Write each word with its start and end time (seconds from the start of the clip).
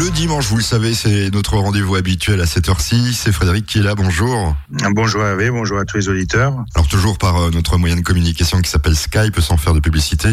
Le 0.00 0.08
dimanche, 0.08 0.48
vous 0.48 0.56
le 0.56 0.62
savez, 0.62 0.94
c'est 0.94 1.28
notre 1.30 1.58
rendez-vous 1.58 1.94
habituel 1.94 2.40
à 2.40 2.46
cette 2.46 2.70
heure-ci. 2.70 3.12
C'est 3.12 3.32
Frédéric 3.32 3.66
qui 3.66 3.80
est 3.80 3.82
là, 3.82 3.94
bonjour. 3.94 4.56
Bonjour 4.92 5.22
à 5.22 5.34
vous, 5.34 5.52
bonjour 5.52 5.78
à 5.78 5.84
tous 5.84 5.98
les 5.98 6.08
auditeurs. 6.08 6.54
Alors 6.74 6.88
toujours 6.88 7.18
par 7.18 7.36
euh, 7.36 7.50
notre 7.50 7.76
moyen 7.76 7.96
de 7.96 8.00
communication 8.00 8.62
qui 8.62 8.70
s'appelle 8.70 8.96
Skype, 8.96 9.38
sans 9.40 9.58
faire 9.58 9.74
de 9.74 9.80
publicité. 9.80 10.30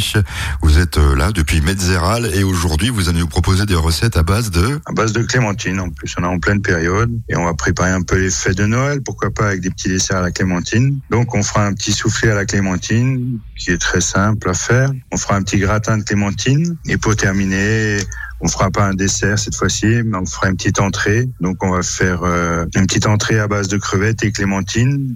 Vous 0.62 0.80
êtes 0.80 0.98
euh, 0.98 1.18
là 1.18 1.34
depuis 1.34 1.60
Metzeral 1.60 2.34
et 2.34 2.44
aujourd'hui 2.44 2.88
vous 2.88 3.10
allez 3.10 3.20
nous 3.20 3.28
proposer 3.28 3.66
des 3.66 3.76
recettes 3.76 4.16
à 4.16 4.24
base 4.24 4.52
de... 4.52 4.80
À 4.86 4.94
base 4.94 5.12
de 5.12 5.22
clémentine, 5.24 5.82
en 5.82 5.90
plus 5.90 6.16
on 6.18 6.24
est 6.24 6.28
en 6.28 6.40
pleine 6.40 6.62
période 6.62 7.12
et 7.28 7.36
on 7.36 7.44
va 7.44 7.54
préparer 7.54 7.92
un 7.92 8.04
peu 8.04 8.18
les 8.18 8.32
fêtes 8.32 8.56
de 8.56 8.68
Noël, 8.68 9.02
pourquoi 9.02 9.32
pas 9.32 9.48
avec 9.48 9.60
des 9.60 9.70
petits 9.70 9.90
desserts 9.90 10.20
à 10.20 10.22
la 10.22 10.32
clémentine. 10.32 10.98
Donc 11.10 11.36
on 11.36 11.44
fera 11.44 11.66
un 11.66 11.74
petit 11.74 11.92
soufflé 11.92 12.30
à 12.30 12.36
la 12.36 12.46
clémentine 12.46 13.38
qui 13.58 13.72
est 13.72 13.82
très 13.82 14.00
simple 14.00 14.50
à 14.50 14.54
faire. 14.54 14.92
On 15.12 15.18
fera 15.18 15.36
un 15.36 15.44
petit 15.44 15.58
gratin 15.58 15.98
de 15.98 16.04
clémentine 16.04 16.78
et 16.88 16.96
pour 16.96 17.18
terminer, 17.18 18.00
on 18.42 18.48
fera 18.48 18.70
pas 18.70 18.86
un 18.86 18.94
dessert 18.94 19.40
cette 19.40 19.56
fois-ci, 19.56 19.88
mais 20.06 20.18
on 20.18 20.26
fera 20.26 20.50
une 20.50 20.58
petite 20.58 20.80
entrée. 20.80 21.28
Donc 21.40 21.64
on 21.64 21.72
va 21.72 21.82
faire 21.82 22.22
euh, 22.24 22.66
une 22.76 22.86
petite 22.86 23.08
entrée 23.08 23.40
à 23.40 23.48
base 23.48 23.68
de 23.68 23.78
crevettes 23.78 24.24
et 24.24 24.32
clémentine, 24.32 25.16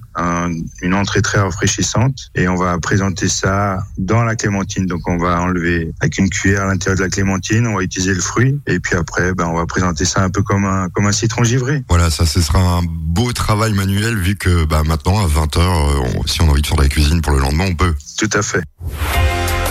une 0.81 0.93
entrée 0.93 1.21
très 1.21 1.39
rafraîchissante, 1.39 2.31
et 2.35 2.47
on 2.47 2.55
va 2.55 2.77
présenter 2.79 3.27
ça 3.27 3.83
dans 3.97 4.23
la 4.23 4.35
clémentine. 4.35 4.85
Donc 4.85 5.01
on 5.07 5.17
va 5.17 5.41
enlever 5.41 5.91
avec 6.01 6.17
une 6.17 6.29
cuillère 6.29 6.63
à 6.63 6.65
l'intérieur 6.67 6.97
de 6.97 7.03
la 7.03 7.09
clémentine, 7.09 7.67
on 7.67 7.75
va 7.75 7.83
utiliser 7.83 8.13
le 8.13 8.21
fruit, 8.21 8.59
et 8.67 8.79
puis 8.79 8.95
après, 8.95 9.33
ben 9.33 9.47
on 9.47 9.55
va 9.55 9.65
présenter 9.65 10.05
ça 10.05 10.23
un 10.23 10.29
peu 10.29 10.41
comme 10.41 10.65
un 10.65 10.89
comme 10.89 11.05
un 11.05 11.11
citron 11.11 11.43
givré. 11.43 11.83
Voilà, 11.89 12.09
ça 12.09 12.25
ce 12.25 12.41
sera 12.41 12.59
un 12.59 12.81
beau 12.83 13.31
travail 13.33 13.73
manuel 13.73 14.17
vu 14.17 14.35
que 14.35 14.65
bah, 14.65 14.83
maintenant 14.85 15.23
à 15.23 15.27
20 15.27 15.57
h 15.57 15.59
euh, 15.59 16.21
si 16.25 16.41
on 16.41 16.47
a 16.47 16.51
envie 16.51 16.61
de 16.61 16.67
faire 16.67 16.77
de 16.77 16.83
la 16.83 16.89
cuisine 16.89 17.21
pour 17.21 17.33
le 17.33 17.39
lendemain, 17.39 17.65
on 17.69 17.75
peut. 17.75 17.93
Tout 18.17 18.29
à 18.33 18.41
fait. 18.41 18.63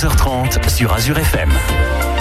11h30 0.00 0.70
sur 0.70 0.94
Azure 0.94 1.18
FM. 1.18 2.19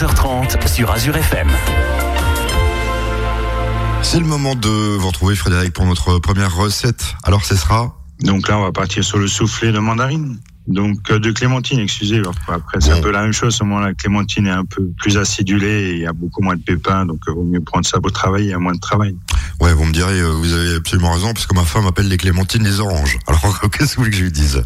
11h30 0.00 0.66
sur 0.66 0.90
Azure 0.90 1.14
FM. 1.14 1.50
C'est 4.00 4.18
le 4.18 4.24
moment 4.24 4.54
de 4.54 4.96
vous 4.96 5.06
retrouver 5.06 5.36
Frédéric 5.36 5.74
pour 5.74 5.84
notre 5.84 6.18
première 6.20 6.56
recette. 6.56 7.16
Alors 7.22 7.44
ce 7.44 7.54
sera 7.54 7.94
Donc 8.22 8.48
là, 8.48 8.56
on 8.56 8.62
va 8.62 8.72
partir 8.72 9.04
sur 9.04 9.18
le 9.18 9.28
soufflé 9.28 9.72
de 9.72 9.78
mandarine. 9.78 10.40
Donc 10.68 11.10
euh, 11.10 11.18
de 11.18 11.30
clémentine, 11.32 11.80
excusez. 11.80 12.22
Après, 12.48 12.80
c'est 12.80 12.92
un 12.92 13.02
peu 13.02 13.10
la 13.10 13.20
même 13.20 13.34
chose. 13.34 13.54
Seulement 13.54 13.78
la 13.78 13.92
clémentine 13.92 14.46
est 14.46 14.52
un 14.52 14.64
peu 14.64 14.88
plus 14.96 15.18
acidulée 15.18 15.90
et 15.90 15.92
il 15.92 16.00
y 16.00 16.06
a 16.06 16.14
beaucoup 16.14 16.40
moins 16.40 16.56
de 16.56 16.62
pépins. 16.62 17.04
Donc 17.04 17.18
il 17.28 17.34
vaut 17.34 17.44
mieux 17.44 17.60
prendre 17.60 17.84
ça 17.84 18.00
pour 18.00 18.10
travailler, 18.10 18.46
il 18.46 18.50
y 18.52 18.54
a 18.54 18.58
moins 18.58 18.74
de 18.74 18.80
travail. 18.80 19.14
Ouais, 19.60 19.74
vous 19.74 19.84
me 19.84 19.92
direz, 19.92 20.18
euh, 20.18 20.30
vous 20.30 20.54
avez 20.54 20.76
absolument 20.76 21.12
raison, 21.12 21.34
parce 21.34 21.44
que 21.44 21.54
ma 21.54 21.64
femme 21.64 21.84
appelle 21.86 22.08
les 22.08 22.16
clémentines 22.16 22.64
les 22.64 22.80
oranges. 22.80 23.18
Alors 23.26 23.60
qu'est-ce 23.70 23.90
que 23.90 23.96
vous 23.96 24.04
voulez 24.04 24.12
que 24.12 24.16
je 24.16 24.24
lui 24.24 24.32
dise? 24.32 24.62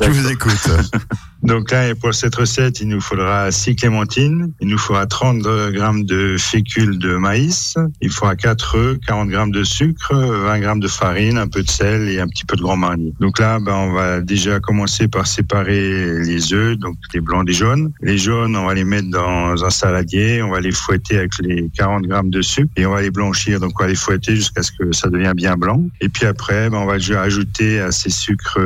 Je 0.00 0.08
vous 0.08 0.30
écoute. 0.30 0.70
Donc 1.42 1.70
là, 1.70 1.94
pour 1.94 2.12
cette 2.14 2.34
recette, 2.34 2.80
il 2.80 2.88
nous 2.88 3.00
faudra 3.00 3.50
6 3.50 3.76
clémentines, 3.76 4.52
il 4.60 4.68
nous 4.68 4.78
faudra 4.78 5.06
30 5.06 5.42
grammes 5.72 6.04
de 6.04 6.36
fécule 6.38 6.98
de 6.98 7.16
maïs, 7.16 7.76
il 8.00 8.10
faudra 8.10 8.34
4 8.34 8.76
œufs, 8.76 8.98
40 9.06 9.28
grammes 9.28 9.52
de 9.52 9.62
sucre, 9.62 10.14
20 10.14 10.58
grammes 10.60 10.80
de 10.80 10.88
farine, 10.88 11.38
un 11.38 11.46
peu 11.46 11.62
de 11.62 11.70
sel 11.70 12.08
et 12.08 12.20
un 12.20 12.26
petit 12.26 12.44
peu 12.44 12.56
de 12.56 12.62
grand 12.62 12.76
marnier. 12.76 13.12
Donc 13.20 13.38
là, 13.38 13.60
ben, 13.60 13.74
on 13.74 13.92
va 13.92 14.20
déjà 14.20 14.58
commencer 14.58 15.06
par 15.06 15.26
séparer 15.26 16.18
les 16.24 16.52
œufs, 16.52 16.76
donc 16.76 16.96
les 17.14 17.20
blancs 17.20 17.46
des 17.46 17.52
jaunes. 17.52 17.92
Les 18.02 18.18
jaunes, 18.18 18.56
on 18.56 18.66
va 18.66 18.74
les 18.74 18.84
mettre 18.84 19.08
dans 19.10 19.64
un 19.64 19.70
saladier, 19.70 20.42
on 20.42 20.50
va 20.50 20.60
les 20.60 20.72
fouetter 20.72 21.18
avec 21.18 21.32
les 21.40 21.70
40 21.76 22.02
grammes 22.02 22.30
de 22.30 22.42
sucre 22.42 22.70
et 22.76 22.84
on 22.84 22.92
va 22.92 23.02
les 23.02 23.10
blanchir. 23.10 23.60
Donc 23.60 23.72
on 23.78 23.84
va 23.84 23.88
les 23.88 23.94
fouetter 23.94 24.34
jusqu'à 24.34 24.62
ce 24.62 24.72
que 24.72 24.92
ça 24.92 25.08
devienne 25.08 25.34
bien 25.34 25.56
blanc. 25.56 25.82
Et 26.00 26.08
puis 26.08 26.26
après, 26.26 26.68
ben, 26.68 26.78
on 26.78 26.86
va 26.86 26.94
ajouter 26.94 27.80
à 27.80 27.92
ces 27.92 28.10
sucres 28.10 28.58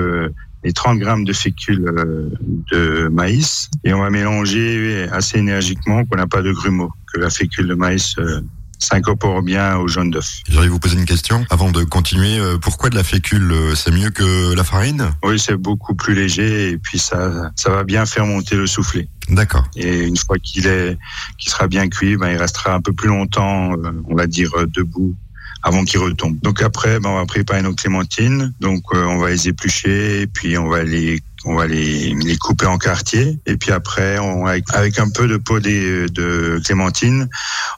les 0.64 0.72
30 0.72 0.98
grammes 0.98 1.24
de 1.24 1.32
fécule 1.32 1.84
euh, 1.88 2.30
de 2.72 3.08
maïs 3.08 3.68
et 3.84 3.92
on 3.92 4.00
va 4.00 4.10
mélanger 4.10 5.08
assez 5.10 5.38
énergiquement 5.38 6.04
qu'on 6.04 6.16
n'a 6.16 6.26
pas 6.26 6.42
de 6.42 6.52
grumeaux, 6.52 6.92
que 7.12 7.20
la 7.20 7.30
fécule 7.30 7.68
de 7.68 7.74
maïs 7.74 8.14
euh, 8.18 8.40
s'incorpore 8.78 9.42
bien 9.42 9.76
au 9.76 9.88
jaune 9.88 10.10
d'œuf. 10.10 10.40
J'allais 10.48 10.68
vous 10.68 10.78
poser 10.78 10.98
une 10.98 11.04
question 11.04 11.44
avant 11.50 11.70
de 11.70 11.84
continuer. 11.84 12.38
Euh, 12.38 12.58
pourquoi 12.58 12.90
de 12.90 12.96
la 12.96 13.04
fécule 13.04 13.52
C'est 13.74 13.92
mieux 13.92 14.10
que 14.10 14.54
la 14.54 14.64
farine? 14.64 15.10
Oui, 15.24 15.38
c'est 15.38 15.56
beaucoup 15.56 15.94
plus 15.94 16.14
léger 16.14 16.70
et 16.70 16.78
puis 16.78 16.98
ça, 16.98 17.50
ça 17.56 17.70
va 17.70 17.84
bien 17.84 18.06
faire 18.06 18.26
monter 18.26 18.56
le 18.56 18.66
soufflet. 18.66 19.08
D'accord. 19.28 19.64
Et 19.76 20.02
une 20.02 20.16
fois 20.16 20.36
qu'il 20.38 20.66
est, 20.66 20.98
qu'il 21.38 21.50
sera 21.50 21.66
bien 21.66 21.88
cuit, 21.88 22.16
ben, 22.16 22.30
il 22.30 22.36
restera 22.36 22.74
un 22.74 22.80
peu 22.80 22.92
plus 22.92 23.08
longtemps, 23.08 23.72
on 24.08 24.14
va 24.14 24.26
dire, 24.26 24.50
debout 24.68 25.16
avant 25.62 25.84
qu'ils 25.84 26.00
retombent. 26.00 26.40
Donc 26.42 26.62
après, 26.62 26.98
ben, 27.00 27.10
on 27.10 27.16
va 27.16 27.26
préparer 27.26 27.62
nos 27.62 27.74
clémentines. 27.74 28.52
Donc 28.60 28.82
euh, 28.94 29.04
on 29.04 29.18
va 29.18 29.30
les 29.30 29.48
éplucher 29.48 30.26
puis 30.26 30.58
on 30.58 30.68
va 30.68 30.82
les 30.82 31.20
on 31.44 31.56
va 31.56 31.66
les, 31.66 32.14
les 32.14 32.36
couper 32.36 32.66
en 32.66 32.78
quartiers. 32.78 33.38
Et 33.46 33.56
puis 33.56 33.72
après 33.72 34.18
on, 34.18 34.46
avec, 34.46 34.98
un 34.98 35.08
peu 35.08 35.26
de 35.26 35.36
peau 35.36 35.60
de, 35.60 36.60
clémentine 36.64 37.28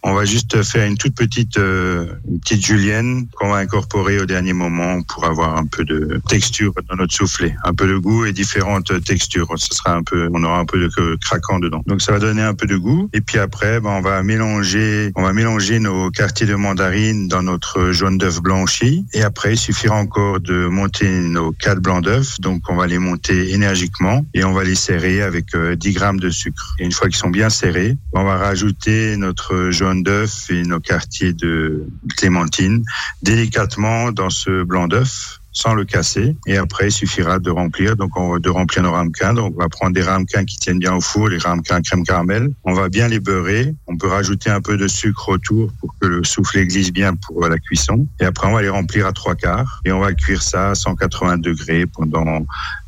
on 0.02 0.14
va 0.14 0.24
juste 0.24 0.62
faire 0.62 0.86
une 0.86 0.96
toute 0.96 1.14
petite 1.14 1.56
euh, 1.58 2.06
une 2.28 2.40
petite 2.40 2.64
julienne 2.64 3.26
qu'on 3.34 3.50
va 3.50 3.56
incorporer 3.56 4.20
au 4.20 4.26
dernier 4.26 4.52
moment 4.52 5.02
pour 5.02 5.24
avoir 5.24 5.56
un 5.56 5.66
peu 5.66 5.84
de 5.84 6.20
texture 6.28 6.72
dans 6.88 6.96
notre 6.96 7.14
soufflet. 7.14 7.56
Un 7.64 7.74
peu 7.74 7.86
de 7.86 7.96
goût 7.96 8.26
et 8.26 8.32
différentes 8.32 8.92
textures. 9.04 9.48
Ce 9.56 9.74
sera 9.74 9.94
un 9.94 10.02
peu 10.02 10.28
on 10.32 10.42
aura 10.44 10.58
un 10.58 10.64
peu 10.64 10.78
de 10.78 11.16
craquant 11.16 11.58
dedans. 11.58 11.82
Donc 11.86 12.02
ça 12.02 12.12
va 12.12 12.18
donner 12.18 12.42
un 12.42 12.54
peu 12.54 12.66
de 12.66 12.76
goût. 12.76 13.08
Et 13.12 13.20
puis 13.20 13.38
après 13.38 13.80
ben, 13.80 13.90
on 13.90 14.00
va 14.00 14.22
mélanger 14.22 15.12
on 15.16 15.22
va 15.22 15.32
mélanger 15.32 15.78
nos 15.78 16.10
quartiers 16.10 16.46
de 16.46 16.54
mandarine 16.54 17.28
dans 17.28 17.42
notre 17.42 17.92
jaune 17.92 18.18
d'œuf 18.18 18.40
blanchi. 18.40 19.06
Et 19.14 19.22
après 19.22 19.54
il 19.54 19.58
suffira 19.58 19.96
encore 19.96 20.40
de 20.40 20.66
monter 20.66 21.08
nos 21.08 21.52
quatre 21.52 21.80
blancs 21.80 22.04
d'œufs. 22.04 22.40
Donc 22.40 22.62
on 22.68 22.76
va 22.76 22.86
les 22.86 22.98
monter 22.98 23.53
énergiquement 23.54 24.24
et 24.34 24.44
on 24.44 24.52
va 24.52 24.64
les 24.64 24.74
serrer 24.74 25.22
avec 25.22 25.46
10 25.54 25.56
euh, 25.56 25.92
grammes 25.92 26.20
de 26.20 26.30
sucre. 26.30 26.74
Et 26.78 26.84
une 26.84 26.92
fois 26.92 27.08
qu'ils 27.08 27.16
sont 27.16 27.30
bien 27.30 27.50
serrés, 27.50 27.96
on 28.12 28.24
va 28.24 28.36
rajouter 28.36 29.16
notre 29.16 29.70
jaune 29.70 30.02
d'œuf 30.02 30.50
et 30.50 30.62
nos 30.62 30.80
quartiers 30.80 31.32
de 31.32 31.86
clémentine 32.16 32.84
délicatement 33.22 34.12
dans 34.12 34.30
ce 34.30 34.64
blanc 34.64 34.88
d'œuf 34.88 35.40
sans 35.54 35.72
le 35.72 35.84
casser. 35.84 36.36
Et 36.46 36.58
après, 36.58 36.88
il 36.88 36.92
suffira 36.92 37.38
de 37.38 37.50
remplir. 37.50 37.96
Donc, 37.96 38.10
on 38.16 38.32
va 38.32 38.38
de 38.40 38.50
remplir 38.50 38.82
nos 38.82 38.92
ramequins. 38.92 39.32
Donc, 39.32 39.54
on 39.56 39.62
va 39.62 39.68
prendre 39.68 39.94
des 39.94 40.02
ramequins 40.02 40.44
qui 40.44 40.58
tiennent 40.58 40.80
bien 40.80 40.94
au 40.94 41.00
four, 41.00 41.28
les 41.28 41.38
ramequins 41.38 41.80
crème 41.80 42.04
caramel. 42.04 42.50
On 42.64 42.74
va 42.74 42.88
bien 42.88 43.08
les 43.08 43.20
beurrer. 43.20 43.72
On 43.86 43.96
peut 43.96 44.08
rajouter 44.08 44.50
un 44.50 44.60
peu 44.60 44.76
de 44.76 44.88
sucre 44.88 45.28
autour 45.28 45.72
pour 45.80 45.94
que 46.00 46.06
le 46.06 46.24
soufflet 46.24 46.66
glisse 46.66 46.92
bien 46.92 47.14
pour 47.14 47.46
la 47.46 47.58
cuisson. 47.58 48.06
Et 48.20 48.24
après, 48.24 48.48
on 48.48 48.52
va 48.52 48.62
les 48.62 48.68
remplir 48.68 49.06
à 49.06 49.12
trois 49.12 49.36
quarts. 49.36 49.80
Et 49.84 49.92
on 49.92 50.00
va 50.00 50.12
cuire 50.12 50.42
ça 50.42 50.70
à 50.70 50.74
180 50.74 51.38
degrés 51.38 51.86
pendant 51.86 52.44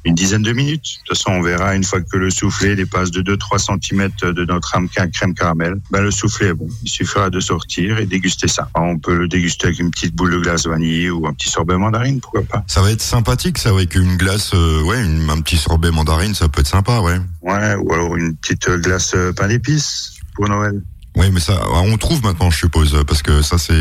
une 0.07 0.15
dizaine 0.15 0.43
de 0.43 0.53
minutes. 0.53 1.01
De 1.03 1.09
toute 1.09 1.19
façon, 1.19 1.33
on 1.33 1.43
verra 1.43 1.75
une 1.75 1.85
fois 1.85 2.01
que 2.01 2.17
le 2.17 2.31
soufflet 2.31 2.77
dépasse 2.77 3.11
de 3.11 3.23
2-3 3.23 3.81
cm 3.81 4.11
de 4.33 4.45
notre 4.45 4.69
ramequin 4.73 5.09
crème 5.09 5.35
caramel. 5.35 5.81
Ben, 5.91 6.01
le 6.01 6.11
soufflet 6.11 6.49
est 6.49 6.55
bon. 6.55 6.69
Il 6.85 6.89
suffira 6.89 7.29
de 7.29 7.41
sortir 7.41 7.99
et 7.99 8.07
déguster 8.07 8.47
ça. 8.47 8.69
on 8.77 8.99
peut 8.99 9.17
le 9.17 9.27
déguster 9.29 9.67
avec 9.67 9.81
une 9.81 9.91
petite 9.91 10.15
boule 10.15 10.33
de 10.33 10.39
glace 10.39 10.67
vanille 10.67 11.11
ou 11.11 11.27
un 11.27 11.33
petit 11.33 11.49
sorbet 11.49 11.77
mandarine, 11.77 12.21
pourquoi 12.21 12.43
pas. 12.43 12.65
Ça 12.69 12.83
va 12.83 12.93
être 12.93 13.03
sympathique, 13.03 13.59
ça, 13.59 13.71
avec 13.71 13.97
une 13.97 14.17
glace, 14.17 14.53
euh, 14.55 14.83
ouais, 14.83 14.99
un 14.99 15.41
petit 15.41 15.57
sorbet 15.57 15.91
mandarine, 15.91 16.35
ça 16.35 16.49
peut 16.49 16.61
être 16.61 16.69
sympa, 16.69 17.01
ouais. 17.01 17.19
Ouais, 17.43 17.75
ou 17.75 17.93
alors 17.93 18.17
une 18.17 18.37
petite 18.37 18.69
glace 18.69 19.13
euh, 19.15 19.33
pain 19.33 19.49
d'épices 19.49 20.15
pour 20.35 20.49
Noël. 20.49 20.81
Oui, 21.17 21.31
mais 21.33 21.41
ça, 21.41 21.55
on 21.73 21.97
trouve 21.97 22.23
maintenant, 22.23 22.51
je 22.51 22.59
suppose, 22.59 23.03
parce 23.07 23.23
que 23.23 23.41
ça, 23.41 23.57
c'est, 23.57 23.73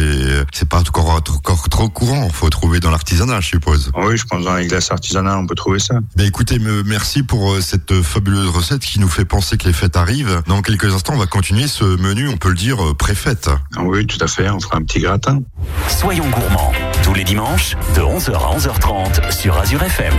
c'est 0.53 0.67
pas 0.67 0.79
encore, 0.79 1.09
encore 1.09 1.69
trop 1.69 1.89
courant. 1.89 2.29
Faut 2.29 2.49
trouver 2.49 2.79
dans 2.79 2.91
l'artisanat, 2.91 3.41
je 3.41 3.47
suppose. 3.49 3.91
Oui, 3.95 4.15
je 4.17 4.25
pense 4.25 4.43
dans 4.43 4.55
les 4.55 4.67
glaces 4.67 4.89
artisanales, 4.91 5.37
on 5.37 5.45
peut 5.45 5.55
trouver 5.55 5.79
ça. 5.79 5.95
Ben, 6.15 6.25
écoutez, 6.25 6.59
merci 6.85 7.23
pour 7.23 7.53
euh, 7.53 7.61
cette 7.61 8.01
fabuleuse 8.01 8.47
recette 8.47 8.81
qui 8.81 8.99
nous 8.99 9.09
fait 9.09 9.25
penser 9.25 9.57
que 9.57 9.65
les 9.65 9.73
fêtes 9.73 9.97
arrivent. 9.97 10.41
Dans 10.47 10.61
quelques 10.61 10.93
instants, 10.93 11.13
on 11.15 11.19
va 11.19 11.25
continuer 11.27 11.67
ce 11.67 11.83
menu, 11.83 12.29
on 12.29 12.37
peut 12.37 12.49
le 12.49 12.55
dire, 12.55 12.81
euh, 12.81 12.93
pré-fête. 12.93 13.49
Ah 13.75 13.83
oui, 13.83 14.07
tout 14.07 14.23
à 14.23 14.27
fait. 14.27 14.49
On 14.49 14.59
fera 14.59 14.77
un 14.77 14.83
petit 14.83 14.99
gratin. 14.99 15.41
Soyons 15.89 16.29
gourmands. 16.29 16.71
Tous 17.03 17.13
les 17.13 17.25
dimanches, 17.25 17.75
de 17.95 18.01
11h 18.01 18.33
à 18.33 18.57
11h30 18.57 19.31
sur 19.37 19.57
Azure 19.57 19.83
FM. 19.83 20.13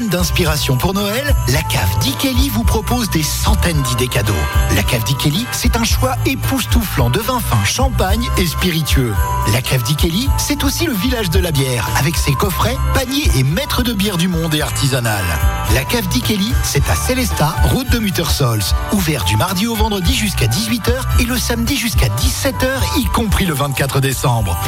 D'inspiration 0.00 0.78
pour 0.78 0.94
Noël, 0.94 1.34
la 1.48 1.60
cave 1.62 1.98
d'Ikeli 2.00 2.48
vous 2.48 2.64
propose 2.64 3.10
des 3.10 3.22
centaines 3.22 3.82
d'idées 3.82 4.08
cadeaux. 4.08 4.32
La 4.74 4.82
cave 4.82 5.04
d'Ikeli, 5.04 5.46
c'est 5.52 5.76
un 5.76 5.84
choix 5.84 6.14
époustouflant 6.24 7.10
de 7.10 7.20
vins 7.20 7.40
fins, 7.40 7.62
champagne 7.64 8.26
et 8.38 8.46
spiritueux. 8.46 9.12
La 9.52 9.60
cave 9.60 9.82
d'Ikeli, 9.82 10.30
c'est 10.38 10.64
aussi 10.64 10.86
le 10.86 10.94
village 10.94 11.28
de 11.28 11.38
la 11.38 11.52
bière, 11.52 11.86
avec 11.98 12.16
ses 12.16 12.32
coffrets, 12.32 12.76
paniers 12.94 13.30
et 13.36 13.42
maîtres 13.42 13.82
de 13.82 13.92
bière 13.92 14.16
du 14.16 14.28
monde 14.28 14.54
et 14.54 14.62
artisanales. 14.62 15.38
La 15.74 15.84
cave 15.84 16.08
d'Ikeli, 16.08 16.52
c'est 16.64 16.88
à 16.88 16.94
Célesta, 16.94 17.54
route 17.64 17.90
de 17.90 17.98
Muttersols, 17.98 18.62
ouvert 18.92 19.24
du 19.24 19.36
mardi 19.36 19.66
au 19.66 19.74
vendredi 19.74 20.14
jusqu'à 20.14 20.46
18h 20.46 21.20
et 21.20 21.24
le 21.24 21.36
samedi 21.36 21.76
jusqu'à 21.76 22.08
17h, 22.08 22.98
y 22.98 23.04
compris 23.06 23.44
le 23.44 23.52
24 23.52 24.00
décembre. 24.00 24.58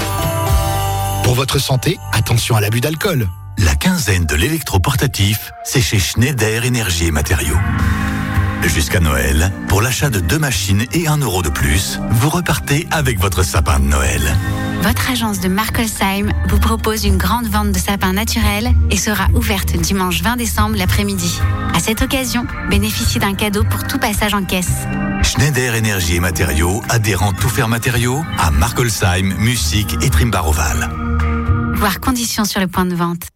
Pour 1.23 1.35
votre 1.35 1.59
santé, 1.59 1.99
attention 2.13 2.57
à 2.57 2.61
l'abus 2.61 2.83
d'alcool. 2.83 3.31
La 3.59 3.75
quinzaine 3.75 4.27
de 4.27 4.35
l'électroportatif, 4.35 5.53
c'est 5.65 5.81
chez 5.81 5.99
Schneider 5.99 6.65
Énergie 6.65 7.07
et 7.07 7.11
Matériaux. 7.11 7.59
Jusqu'à 8.63 9.01
Noël, 9.01 9.53
pour 9.69 9.83
l'achat 9.83 10.11
de 10.11 10.21
deux 10.21 10.39
machines 10.39 10.85
et 10.93 11.07
un 11.07 11.19
euro 11.19 11.43
de 11.43 11.51
plus, 11.51 12.01
vous 12.11 12.31
repartez 12.31 12.87
avec 12.91 13.21
votre 13.21 13.43
sapin 13.43 13.79
de 13.79 13.85
Noël. 13.85 14.23
Votre 14.83 15.11
agence 15.11 15.41
de 15.41 15.49
Markolsheim 15.49 16.31
vous 16.49 16.59
propose 16.59 17.05
une 17.05 17.17
grande 17.17 17.47
vente 17.47 17.73
de 17.73 17.79
sapins 17.79 18.13
naturels 18.13 18.73
et 18.91 18.97
sera 18.97 19.29
ouverte 19.35 19.77
dimanche 19.77 20.23
20 20.23 20.37
décembre 20.37 20.77
l'après-midi. 20.77 21.39
À 21.75 21.79
cette 21.79 22.03
occasion, 22.03 22.47
bénéficiez 22.71 23.21
d'un 23.21 23.35
cadeau 23.35 23.65
pour 23.65 23.85
tout 23.85 23.99
passage 23.99 24.35
en 24.35 24.45
caisse. 24.45 24.87
Schneider 25.23 25.75
Énergie 25.75 26.17
et 26.17 26.21
Matériaux, 26.21 26.83
adhérent 26.89 27.33
Tout 27.33 27.49
Faire 27.49 27.69
Matériaux, 27.69 28.25
à 28.39 28.51
Markolsheim, 28.51 29.35
Musique 29.39 29.97
et 30.03 30.11
Trimbaroval. 30.11 30.91
Voir 31.75 32.01
conditions 32.01 32.45
sur 32.45 32.61
le 32.61 32.67
point 32.67 32.87
de 32.87 32.95
vente. 32.95 33.34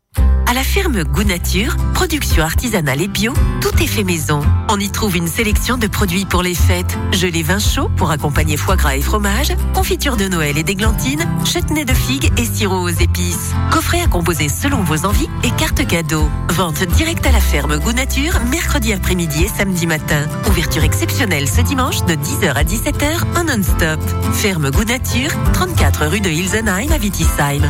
À 0.50 0.55
la 0.55 0.62
ferme 0.62 1.05
Goût 1.05 1.25
Nature, 1.25 1.76
production 1.93 2.43
artisanale 2.43 3.02
et 3.02 3.07
bio, 3.07 3.35
tout 3.61 3.83
est 3.83 3.87
fait 3.87 4.02
maison. 4.02 4.40
On 4.71 4.81
y 4.81 4.90
trouve 4.90 5.14
une 5.14 5.28
sélection 5.28 5.76
de 5.76 5.87
produits 5.87 6.25
pour 6.25 6.43
les 6.43 6.55
fêtes. 6.55 6.97
Gelée 7.12 7.43
vin 7.43 7.59
chaud 7.59 7.90
pour 7.99 8.11
accompagner 8.11 8.57
foie 8.57 8.76
gras 8.76 8.97
et 8.97 9.02
fromage, 9.02 9.52
confiture 9.75 10.17
de 10.17 10.26
Noël 10.26 10.57
et 10.57 10.62
d'églantine, 10.62 11.28
chutney 11.45 11.85
de 11.85 11.93
figues 11.93 12.33
et 12.38 12.47
sirop 12.47 12.81
aux 12.81 12.88
épices. 12.88 13.52
Coffret 13.71 14.00
à 14.00 14.07
composer 14.07 14.49
selon 14.49 14.83
vos 14.85 15.05
envies 15.05 15.28
et 15.45 15.50
carte 15.50 15.87
cadeau. 15.87 16.26
Vente 16.49 16.83
directe 16.83 17.26
à 17.26 17.33
la 17.33 17.40
ferme 17.40 17.78
Goût 17.78 17.93
Nature, 17.93 18.40
mercredi 18.50 18.95
après-midi 18.95 19.45
et 19.45 19.49
samedi 19.49 19.87
matin. 19.87 20.26
Ouverture 20.49 20.83
exceptionnelle 20.83 21.47
ce 21.47 21.61
dimanche 21.61 22.07
de 22.07 22.14
10h 22.14 22.55
à 22.55 22.64
17h 22.64 23.38
en 23.38 23.45
non-stop. 23.45 24.00
Ferme 24.33 24.71
Goût 24.71 24.85
Nature, 24.85 25.31
34 25.52 26.07
rue 26.07 26.21
de 26.23 26.31
Hilsenheim 26.31 26.90
à 26.90 26.97
Vitisheim. 26.97 27.69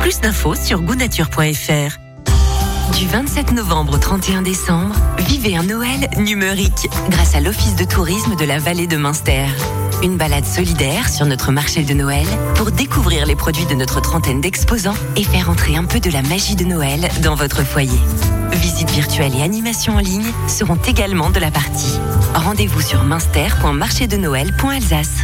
Plus 0.00 0.22
d'infos 0.22 0.54
sur 0.54 0.80
goûtnature.fr. 0.80 1.98
Du 2.98 3.06
27 3.08 3.52
novembre 3.52 3.94
au 3.94 3.98
31 3.98 4.42
décembre, 4.42 4.94
vivez 5.26 5.56
un 5.56 5.64
Noël 5.64 6.08
numérique 6.16 6.88
grâce 7.08 7.34
à 7.34 7.40
l'Office 7.40 7.74
de 7.74 7.84
tourisme 7.84 8.36
de 8.36 8.44
la 8.44 8.58
vallée 8.58 8.86
de 8.86 8.96
Munster. 8.96 9.46
Une 10.04 10.16
balade 10.16 10.44
solidaire 10.44 11.08
sur 11.08 11.26
notre 11.26 11.50
marché 11.50 11.82
de 11.82 11.92
Noël 11.92 12.26
pour 12.54 12.70
découvrir 12.70 13.26
les 13.26 13.34
produits 13.34 13.66
de 13.66 13.74
notre 13.74 14.00
trentaine 14.00 14.40
d'exposants 14.40 14.94
et 15.16 15.24
faire 15.24 15.50
entrer 15.50 15.74
un 15.74 15.82
peu 15.84 15.98
de 15.98 16.10
la 16.10 16.22
magie 16.22 16.54
de 16.54 16.64
Noël 16.64 17.08
dans 17.22 17.34
votre 17.34 17.64
foyer. 17.64 17.98
Visites 18.52 18.90
virtuelles 18.90 19.34
et 19.36 19.42
animations 19.42 19.96
en 19.96 20.00
ligne 20.00 20.30
seront 20.46 20.78
également 20.86 21.30
de 21.30 21.40
la 21.40 21.50
partie. 21.50 21.98
Rendez-vous 22.34 22.80
sur 22.80 23.02
minster.marchédenoël.alsace. 23.02 25.16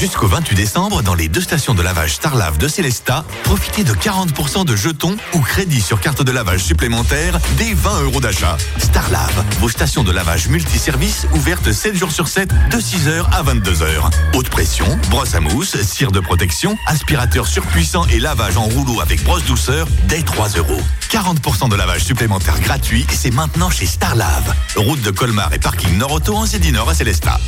Jusqu'au 0.00 0.28
28 0.28 0.54
décembre, 0.54 1.02
dans 1.02 1.12
les 1.12 1.28
deux 1.28 1.42
stations 1.42 1.74
de 1.74 1.82
lavage 1.82 2.14
Starlave 2.14 2.56
de 2.56 2.68
Célesta, 2.68 3.22
profitez 3.44 3.84
de 3.84 3.92
40% 3.92 4.64
de 4.64 4.74
jetons 4.74 5.14
ou 5.34 5.40
crédits 5.40 5.82
sur 5.82 6.00
carte 6.00 6.22
de 6.22 6.32
lavage 6.32 6.64
supplémentaire 6.64 7.38
dès 7.58 7.74
20 7.74 8.04
euros 8.04 8.20
d'achat. 8.22 8.56
Starlave, 8.78 9.44
vos 9.58 9.68
stations 9.68 10.02
de 10.02 10.10
lavage 10.10 10.48
multiservices 10.48 11.26
ouvertes 11.34 11.70
7 11.70 11.94
jours 11.94 12.12
sur 12.12 12.28
7 12.28 12.48
de 12.70 12.78
6h 12.78 13.26
à 13.30 13.42
22h. 13.42 14.10
Haute 14.32 14.48
pression, 14.48 14.86
brosse 15.10 15.34
à 15.34 15.40
mousse, 15.40 15.76
cire 15.82 16.12
de 16.12 16.20
protection, 16.20 16.78
aspirateur 16.86 17.46
surpuissant 17.46 18.06
et 18.06 18.20
lavage 18.20 18.56
en 18.56 18.64
rouleau 18.64 19.02
avec 19.02 19.22
brosse 19.22 19.44
douceur 19.44 19.86
dès 20.04 20.22
3 20.22 20.48
euros. 20.56 20.80
40% 21.10 21.68
de 21.68 21.76
lavage 21.76 22.04
supplémentaire 22.04 22.58
gratuit, 22.60 23.06
c'est 23.12 23.34
maintenant 23.34 23.68
chez 23.68 23.84
Starlave. 23.84 24.54
Route 24.76 25.02
de 25.02 25.10
Colmar 25.10 25.52
et 25.52 25.58
parking 25.58 25.98
Nord-Auto 25.98 26.36
en 26.36 26.46
Nord 26.72 26.88
à 26.88 26.94
Célestat. 26.94 27.38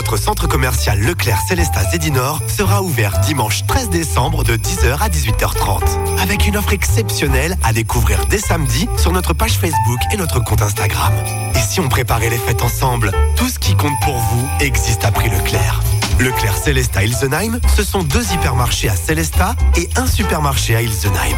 Votre 0.00 0.16
centre 0.16 0.48
commercial 0.48 0.98
Leclerc 0.98 1.42
Célestat 1.46 1.90
Zédinor 1.90 2.40
sera 2.48 2.80
ouvert 2.80 3.20
dimanche 3.20 3.66
13 3.66 3.90
décembre 3.90 4.44
de 4.44 4.56
10h 4.56 4.96
à 4.98 5.10
18h30. 5.10 5.82
Avec 6.22 6.46
une 6.46 6.56
offre 6.56 6.72
exceptionnelle 6.72 7.54
à 7.62 7.74
découvrir 7.74 8.24
dès 8.30 8.38
samedi 8.38 8.88
sur 8.96 9.12
notre 9.12 9.34
page 9.34 9.58
Facebook 9.58 9.98
et 10.10 10.16
notre 10.16 10.42
compte 10.42 10.62
Instagram. 10.62 11.12
Et 11.54 11.58
si 11.58 11.80
on 11.80 11.90
préparait 11.90 12.30
les 12.30 12.38
fêtes 12.38 12.62
ensemble, 12.62 13.12
tout 13.36 13.48
ce 13.48 13.58
qui 13.58 13.76
compte 13.76 13.92
pour 14.02 14.16
vous 14.16 14.48
existe 14.60 15.04
à 15.04 15.12
prix 15.12 15.28
Leclerc. 15.28 15.82
Leclerc 16.18 16.56
Célestat 16.56 17.04
Ilsenheim, 17.04 17.60
ce 17.76 17.84
sont 17.84 18.02
deux 18.02 18.32
hypermarchés 18.32 18.88
à 18.88 18.96
Célestat 18.96 19.54
et 19.76 19.90
un 19.96 20.06
supermarché 20.06 20.76
à 20.76 20.80
Ilsenheim. 20.80 21.36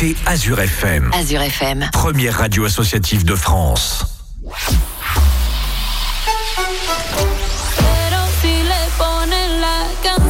Écoutez 0.00 0.16
Azure 0.24 0.60
FM, 0.60 1.10
Azure 1.12 1.42
FM. 1.42 1.90
première 1.92 2.38
radio 2.38 2.64
associative 2.64 3.22
de 3.26 3.34
France. 3.34 4.06
Pero 7.76 8.18
si 8.40 8.62
le 8.62 8.88
ponen 8.96 9.60
la 9.60 9.84
canción, 10.02 10.29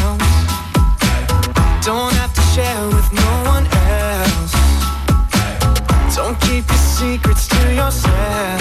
myself. 7.91 8.60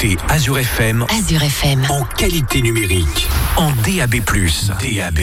Écoutez 0.00 0.16
Azure 0.28 0.58
FM 0.58 1.04
Azure 1.10 1.42
FM. 1.42 1.84
en 1.90 2.04
qualité 2.16 2.62
numérique, 2.62 3.26
en 3.56 3.70
DAB+. 3.82 4.20
DAB+. 4.80 5.18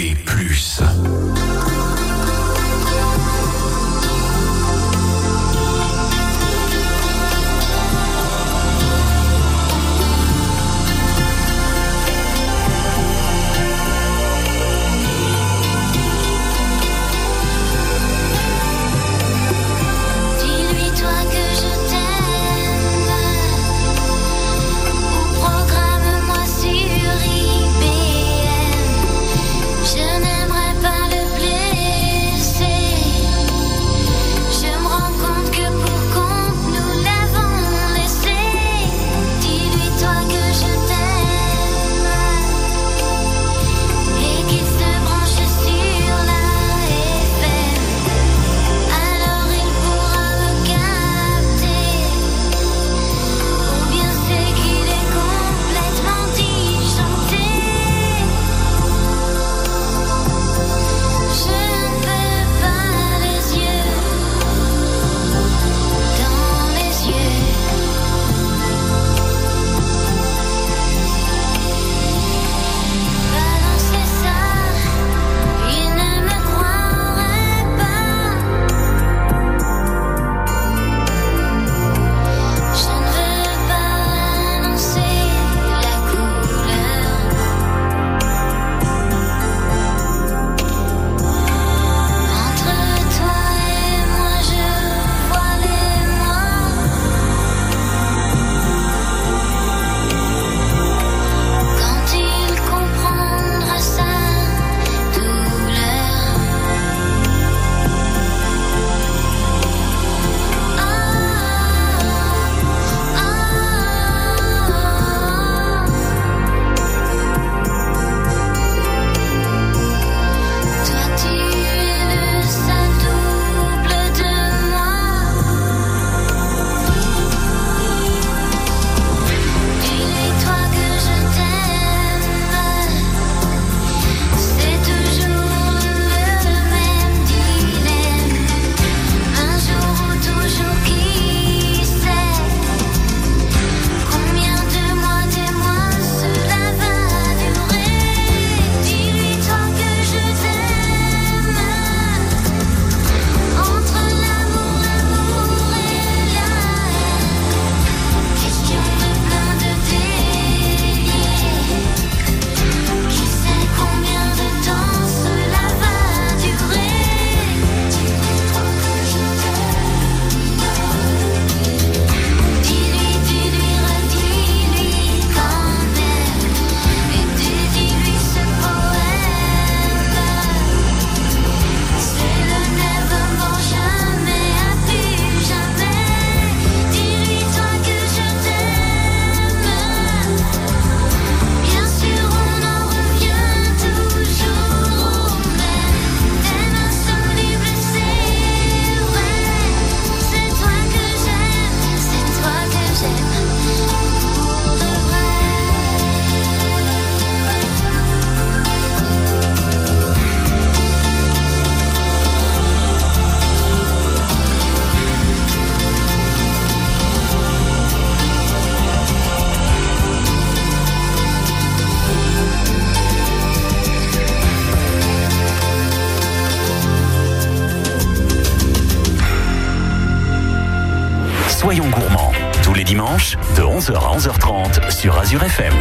Azure 235.35 235.43
FM. 235.43 235.73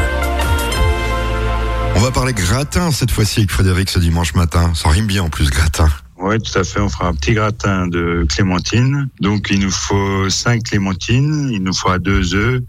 On 1.97 2.01
va 2.01 2.11
parler 2.11 2.33
gratin 2.33 2.91
cette 2.91 3.13
fois-ci 3.13 3.41
avec 3.41 3.53
Frédéric 3.53 3.89
ce 3.89 4.01
dimanche 4.01 4.35
matin. 4.35 4.73
Ça 4.75 4.89
rime 4.89 5.07
bien 5.07 5.23
en 5.23 5.29
plus, 5.31 5.49
gratin. 5.51 5.89
Oui, 6.19 6.39
tout 6.41 6.59
à 6.59 6.65
fait. 6.65 6.81
On 6.81 6.89
fera 6.89 7.07
un 7.09 7.15
petit 7.15 7.35
gratin 7.35 7.87
de 7.87 8.27
clémentine. 8.29 9.09
Donc, 9.21 9.49
il 9.51 9.61
nous 9.61 9.71
faut 9.71 10.29
5 10.29 10.63
clémentines, 10.65 11.51
il 11.53 11.63
nous 11.63 11.73
faudra 11.73 11.99
2 12.01 12.35
œufs, 12.35 12.63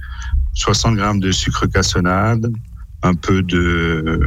60 0.54 0.96
grammes 0.98 1.20
de 1.20 1.32
sucre 1.32 1.66
cassonade, 1.66 2.52
un 3.02 3.16
peu 3.16 3.42
de 3.42 4.20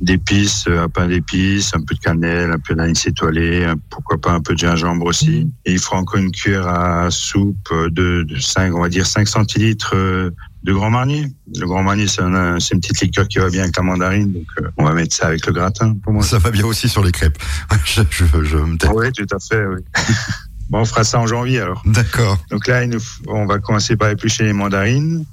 d'épices, 0.00 0.66
un 0.68 0.88
pain 0.88 1.08
d'épices, 1.08 1.72
un 1.74 1.80
peu 1.84 1.94
de 1.94 2.00
cannelle, 2.00 2.50
un 2.52 2.58
peu 2.58 2.74
d'anis 2.74 3.00
étoilé, 3.06 3.64
un- 3.64 3.74
pourquoi 3.90 4.18
pas 4.20 4.32
un 4.32 4.40
peu 4.40 4.54
de 4.54 4.58
gingembre 4.58 5.06
aussi. 5.06 5.48
Et 5.64 5.72
il 5.72 5.78
faut 5.78 5.94
encore 5.94 6.20
une 6.20 6.30
cuillère 6.32 6.68
à 6.68 7.10
soupe 7.10 7.72
de, 7.90 8.22
de 8.28 8.38
5, 8.38 8.72
on 8.74 8.80
va 8.82 8.88
dire 8.88 9.06
5 9.06 9.26
centilitres 9.26 9.94
euh, 9.94 10.30
de 10.64 10.72
Grand 10.72 10.90
Marnier. 10.90 11.26
Le 11.54 11.66
Grand 11.66 11.82
Marnier, 11.82 12.06
c'est 12.08 12.22
un- 12.22 12.58
c'est 12.58 12.74
une 12.74 12.80
petite 12.80 13.00
liqueur 13.02 13.28
qui 13.28 13.38
va 13.38 13.48
bien 13.50 13.62
avec 13.64 13.76
la 13.76 13.82
mandarine, 13.82 14.32
donc 14.32 14.46
euh, 14.60 14.68
on 14.78 14.84
va 14.84 14.92
mettre 14.94 15.14
ça 15.14 15.26
avec 15.28 15.46
le 15.46 15.52
gratin. 15.52 15.94
Pour 16.02 16.12
moi. 16.12 16.22
Ça 16.24 16.38
va 16.38 16.50
bien 16.50 16.64
aussi 16.64 16.88
sur 16.88 17.04
les 17.04 17.12
crêpes. 17.12 17.38
je, 17.84 18.02
je, 18.10 18.24
je 18.42 18.56
me 18.56 18.76
tais. 18.76 18.88
Oui, 18.88 19.12
tout 19.12 19.26
à 19.34 19.38
fait, 19.38 19.64
oui. 19.66 19.82
bon, 20.70 20.80
on 20.80 20.84
fera 20.84 21.04
ça 21.04 21.20
en 21.20 21.26
janvier 21.26 21.60
alors. 21.60 21.82
D'accord. 21.84 22.38
Donc 22.50 22.66
là, 22.66 22.82
il 22.82 22.90
nous 22.90 22.98
f- 22.98 23.20
on 23.28 23.44
va 23.46 23.58
commencer 23.58 23.96
par 23.96 24.08
éplucher 24.08 24.44
les 24.44 24.52
mandarines. 24.54 25.24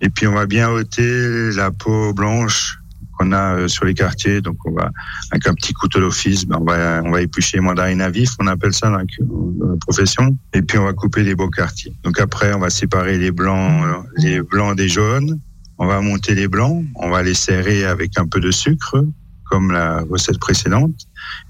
Et 0.00 0.08
puis 0.10 0.26
on 0.26 0.34
va 0.34 0.46
bien 0.46 0.68
ôter 0.70 1.50
la 1.52 1.70
peau 1.70 2.12
blanche 2.14 2.78
qu'on 3.18 3.32
a 3.32 3.56
euh, 3.56 3.68
sur 3.68 3.84
les 3.84 3.94
quartiers. 3.94 4.40
Donc 4.40 4.56
on 4.64 4.72
va 4.72 4.90
avec 5.30 5.46
un 5.46 5.54
petit 5.54 5.72
couteau 5.72 6.00
d'office, 6.00 6.46
ben, 6.46 6.58
on 6.60 6.64
va 6.64 7.02
on 7.04 7.10
va 7.10 7.22
éplucher 7.22 7.58
les 7.58 7.62
mandarines 7.62 8.00
à 8.00 8.10
vif, 8.10 8.30
on 8.38 8.46
appelle 8.46 8.72
ça 8.72 8.90
dans 8.90 9.76
profession. 9.80 10.36
Et 10.54 10.62
puis 10.62 10.78
on 10.78 10.84
va 10.84 10.92
couper 10.92 11.22
les 11.22 11.34
beaux 11.34 11.50
quartiers. 11.50 11.92
Donc 12.04 12.20
après 12.20 12.52
on 12.54 12.60
va 12.60 12.70
séparer 12.70 13.18
les 13.18 13.30
blancs 13.30 13.84
euh, 13.84 13.96
les 14.16 14.40
blancs 14.40 14.76
des 14.76 14.88
jaunes. 14.88 15.38
On 15.80 15.86
va 15.86 16.00
monter 16.00 16.34
les 16.34 16.48
blancs, 16.48 16.84
on 16.96 17.08
va 17.08 17.22
les 17.22 17.34
serrer 17.34 17.84
avec 17.84 18.18
un 18.18 18.26
peu 18.26 18.40
de 18.40 18.50
sucre, 18.50 19.04
comme 19.48 19.72
la 19.72 20.02
recette 20.10 20.38
précédente. 20.38 20.94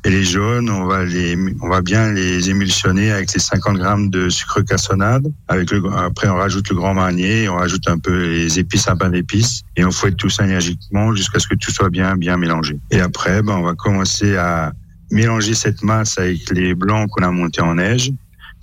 Et 0.05 0.11
les 0.11 0.25
jaunes, 0.25 0.71
on 0.71 0.87
va 0.87 1.05
les, 1.05 1.37
on 1.61 1.69
va 1.69 1.81
bien 1.81 2.13
les 2.13 2.51
émulsionner 2.51 3.11
avec 3.11 3.33
les 3.33 3.41
50 3.41 3.77
grammes 3.77 4.11
de 4.11 4.29
sucre 4.29 4.61
cassonade. 4.63 5.27
Avec 5.49 5.71
le, 5.71 5.83
après, 5.93 6.29
on 6.29 6.37
rajoute 6.37 6.69
le 6.71 6.77
grand 6.77 6.95
marnier, 6.95 7.49
on 7.49 7.57
rajoute 7.57 7.89
un 7.89 7.99
peu 7.99 8.27
les 8.27 8.59
épices, 8.59 8.89
un 8.89 8.97
pain 8.97 9.11
d'épices, 9.11 9.63
et 9.77 9.85
on 9.85 9.91
fouette 9.91 10.17
tout 10.17 10.31
ça 10.31 10.45
énergiquement 10.45 11.15
jusqu'à 11.15 11.39
ce 11.39 11.49
que 11.49 11.55
tout 11.55 11.71
soit 11.71 11.91
bien, 11.91 12.17
bien 12.17 12.37
mélangé. 12.37 12.79
Et 12.91 13.01
après, 13.01 13.43
ben, 13.43 13.55
on 13.55 13.63
va 13.63 13.75
commencer 13.75 14.37
à 14.37 14.73
mélanger 15.11 15.55
cette 15.55 15.83
masse 15.83 16.19
avec 16.19 16.51
les 16.51 16.75
blancs 16.75 17.09
qu'on 17.11 17.25
a 17.25 17.31
montés 17.31 17.63
en 17.63 17.75
neige, 17.77 18.13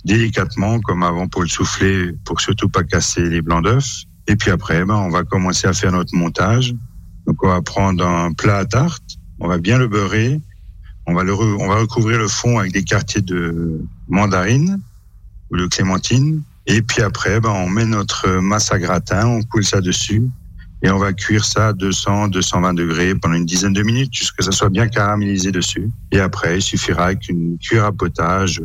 délicatement, 0.04 0.80
comme 0.80 1.02
avant 1.02 1.28
pour 1.28 1.42
le 1.42 1.48
souffler, 1.48 2.12
pour 2.24 2.40
surtout 2.40 2.68
pas 2.68 2.84
casser 2.84 3.22
les 3.22 3.42
blancs 3.42 3.64
d'œufs. 3.64 4.04
Et 4.28 4.36
puis 4.36 4.50
après, 4.50 4.84
ben, 4.84 4.94
on 4.94 5.10
va 5.10 5.24
commencer 5.24 5.66
à 5.66 5.72
faire 5.72 5.92
notre 5.92 6.14
montage. 6.14 6.74
Donc, 7.26 7.42
on 7.42 7.48
va 7.48 7.60
prendre 7.60 8.06
un 8.06 8.32
plat 8.32 8.58
à 8.58 8.64
tarte, 8.64 9.02
on 9.46 9.48
va 9.48 9.58
bien 9.58 9.78
le 9.78 9.86
beurrer, 9.86 10.40
on 11.06 11.14
va 11.14 11.22
le, 11.22 11.32
on 11.32 11.68
va 11.68 11.76
recouvrir 11.76 12.18
le 12.18 12.26
fond 12.26 12.58
avec 12.58 12.72
des 12.72 12.82
quartiers 12.82 13.22
de 13.22 13.80
mandarine 14.08 14.80
ou 15.50 15.56
de 15.56 15.66
clémentine. 15.68 16.42
Et 16.66 16.82
puis 16.82 17.00
après, 17.00 17.38
ben, 17.38 17.50
on 17.50 17.68
met 17.68 17.84
notre 17.84 18.28
masse 18.40 18.72
à 18.72 18.80
gratin, 18.80 19.24
on 19.28 19.42
coule 19.44 19.64
ça 19.64 19.80
dessus 19.80 20.28
et 20.82 20.90
on 20.90 20.98
va 20.98 21.12
cuire 21.12 21.44
ça 21.44 21.68
à 21.68 21.72
200, 21.72 22.28
220 22.28 22.74
degrés 22.74 23.14
pendant 23.14 23.36
une 23.36 23.46
dizaine 23.46 23.72
de 23.72 23.84
minutes 23.84 24.12
jusqu'à 24.12 24.42
ce 24.42 24.48
que 24.48 24.52
ça 24.52 24.58
soit 24.58 24.68
bien 24.68 24.88
caramélisé 24.88 25.52
dessus. 25.52 25.88
Et 26.10 26.18
après, 26.18 26.58
il 26.58 26.62
suffira 26.62 27.04
avec 27.04 27.28
une 27.28 27.56
cuillère 27.58 27.84
à 27.84 27.92
potage 27.92 28.60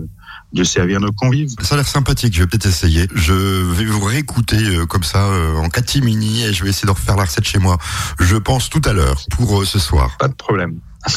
de 0.53 0.63
servir 0.63 0.99
nos 0.99 1.11
convives. 1.11 1.55
Ça 1.61 1.75
a 1.75 1.77
l'air 1.77 1.87
sympathique, 1.87 2.33
je 2.33 2.41
vais 2.41 2.47
peut-être 2.47 2.65
essayer. 2.65 3.07
Je 3.13 3.33
vais 3.33 3.85
vous 3.85 4.03
réécouter 4.03 4.57
euh, 4.57 4.85
comme 4.85 5.03
ça 5.03 5.25
euh, 5.25 5.55
en 5.57 5.69
catimini 5.69 6.43
et 6.43 6.53
je 6.53 6.63
vais 6.63 6.69
essayer 6.69 6.85
de 6.85 6.91
refaire 6.91 7.15
la 7.15 7.23
recette 7.23 7.45
chez 7.45 7.59
moi. 7.59 7.77
Je 8.19 8.35
pense 8.35 8.69
tout 8.69 8.81
à 8.85 8.93
l'heure 8.93 9.21
pour 9.31 9.61
euh, 9.61 9.65
ce 9.65 9.79
soir. 9.79 10.17
Pas 10.19 10.27
de 10.27 10.33
problème. 10.33 10.79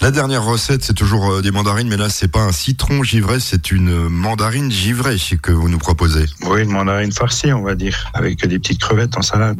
La 0.00 0.10
dernière 0.10 0.44
recette, 0.44 0.82
c'est 0.82 0.94
toujours 0.94 1.40
des 1.40 1.50
mandarines, 1.50 1.88
mais 1.88 1.96
là, 1.96 2.08
c'est 2.08 2.28
pas 2.28 2.40
un 2.40 2.52
citron 2.52 3.02
givré, 3.04 3.38
c'est 3.38 3.70
une 3.70 4.08
mandarine 4.08 4.70
givrée 4.70 5.16
que 5.40 5.52
vous 5.52 5.68
nous 5.68 5.78
proposez. 5.78 6.26
Oui, 6.42 6.62
une 6.62 6.70
mandarine 6.70 7.12
farcie, 7.12 7.52
on 7.52 7.62
va 7.62 7.74
dire, 7.74 8.10
avec 8.12 8.44
des 8.44 8.58
petites 8.58 8.80
crevettes 8.80 9.16
en 9.16 9.22
salade. 9.22 9.56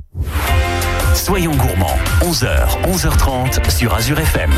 Soyons 1.14 1.54
gourmands, 1.54 1.98
11h, 2.22 2.82
11h30 2.84 3.70
sur 3.70 3.94
Azure 3.94 4.18
FM. 4.18 4.50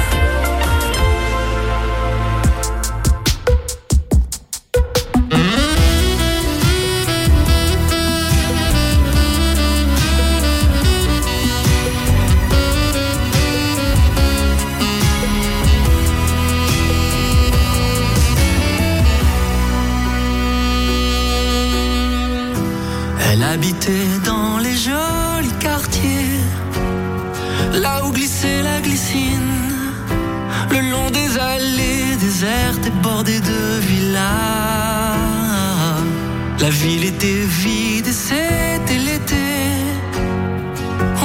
Ville 36.83 37.05
était 37.05 37.45
vide 37.63 38.11
c'était 38.13 39.01
l'été. 39.07 39.49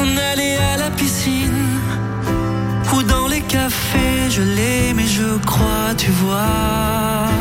On 0.01 0.17
allait 0.31 0.57
à 0.57 0.77
la 0.77 0.89
piscine 0.91 1.79
ou 2.93 3.03
dans 3.03 3.27
les 3.27 3.41
cafés, 3.41 4.29
je 4.29 4.41
l'aimais, 4.41 5.07
je 5.07 5.37
crois, 5.45 5.93
tu 5.97 6.11
vois. 6.11 7.34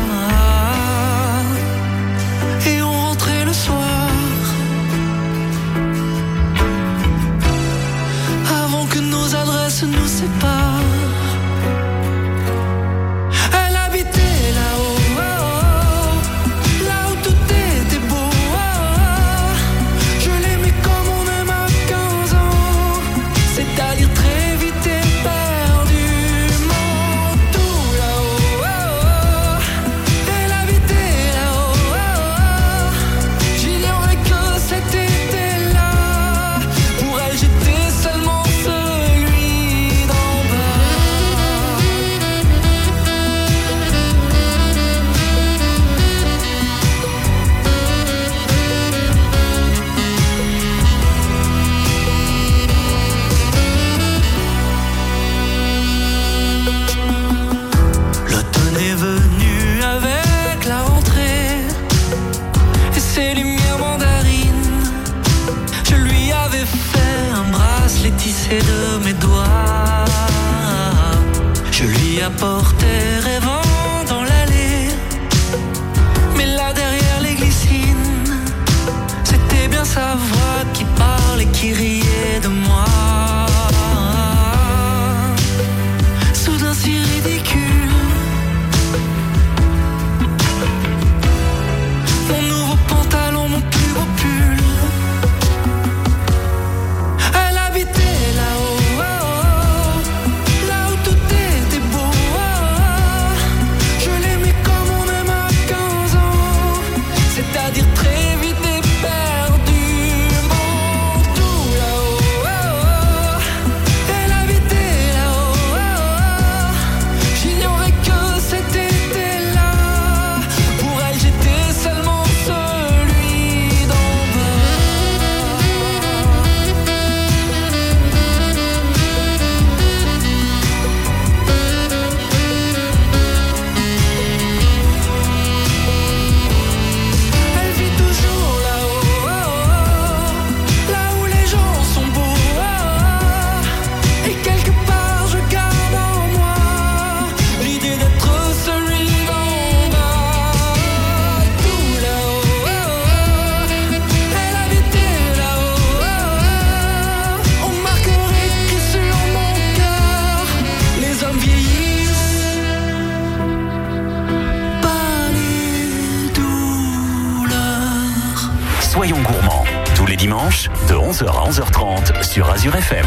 De 170.87 170.93
11h 170.93 171.25
à 171.27 171.49
11h30 171.49 172.23
sur 172.23 172.49
Azure 172.49 172.75
FM. 172.75 173.05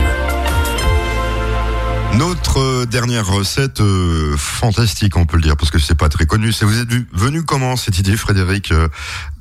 Notre 2.16 2.86
dernière 2.86 3.26
recette 3.26 3.80
euh, 3.80 4.36
fantastique, 4.36 5.16
on 5.16 5.26
peut 5.26 5.36
le 5.36 5.42
dire, 5.42 5.56
parce 5.56 5.70
que 5.70 5.78
c'est 5.78 5.94
pas 5.94 6.08
très 6.08 6.26
connu. 6.26 6.52
C'est 6.52 6.64
vous 6.64 6.80
êtes 6.80 6.88
venu 7.12 7.44
comment 7.44 7.76
cette 7.76 7.98
idée, 7.98 8.16
Frédéric, 8.16 8.72
euh, 8.72 8.88